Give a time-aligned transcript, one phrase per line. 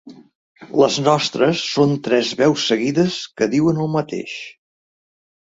[0.83, 4.35] Les nostres són tres veus seguides que diuen el mateix.